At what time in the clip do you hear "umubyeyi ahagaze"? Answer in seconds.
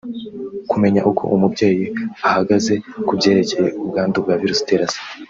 1.35-2.73